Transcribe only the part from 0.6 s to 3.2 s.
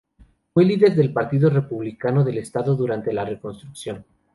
el líder del partido republicano del estado durante